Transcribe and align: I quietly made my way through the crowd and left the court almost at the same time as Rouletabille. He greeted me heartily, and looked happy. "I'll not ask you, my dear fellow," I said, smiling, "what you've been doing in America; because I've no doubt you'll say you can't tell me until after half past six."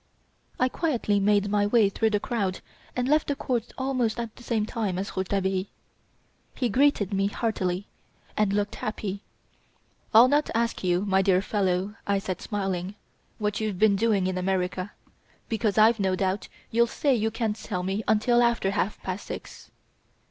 I 0.59 0.67
quietly 0.67 1.19
made 1.19 1.47
my 1.51 1.67
way 1.67 1.87
through 1.87 2.09
the 2.09 2.19
crowd 2.19 2.61
and 2.95 3.07
left 3.07 3.27
the 3.27 3.35
court 3.35 3.71
almost 3.77 4.19
at 4.19 4.35
the 4.35 4.41
same 4.41 4.65
time 4.65 4.97
as 4.97 5.15
Rouletabille. 5.15 5.65
He 6.55 6.69
greeted 6.69 7.13
me 7.13 7.27
heartily, 7.27 7.85
and 8.35 8.51
looked 8.51 8.77
happy. 8.81 9.21
"I'll 10.11 10.27
not 10.27 10.49
ask 10.55 10.83
you, 10.83 11.05
my 11.05 11.21
dear 11.21 11.39
fellow," 11.39 11.93
I 12.07 12.17
said, 12.17 12.41
smiling, 12.41 12.95
"what 13.37 13.59
you've 13.59 13.77
been 13.77 13.95
doing 13.95 14.25
in 14.25 14.39
America; 14.39 14.91
because 15.49 15.77
I've 15.77 15.99
no 15.99 16.15
doubt 16.15 16.47
you'll 16.71 16.87
say 16.87 17.13
you 17.13 17.29
can't 17.29 17.55
tell 17.55 17.83
me 17.83 18.03
until 18.07 18.41
after 18.41 18.71
half 18.71 18.99
past 19.03 19.27
six." 19.27 19.69